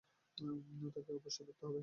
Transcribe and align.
তাকে 0.95 1.11
অবশ্যই 1.13 1.45
ধরতে 1.47 1.63
হবে। 1.65 1.79